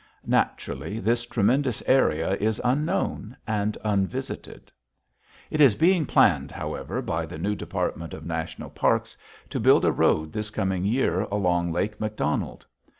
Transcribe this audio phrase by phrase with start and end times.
[0.25, 4.71] Naturally, this tremendous area is unknown and unvisited.
[5.51, 9.15] It is being planned, however, by the new Department of National Parks
[9.51, 12.65] to build a road this coming year along Lake McDonald.